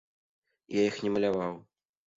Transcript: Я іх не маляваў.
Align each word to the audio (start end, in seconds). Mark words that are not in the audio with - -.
Я 0.77 0.81
іх 0.93 0.99
не 1.07 1.13
маляваў. 1.19 1.53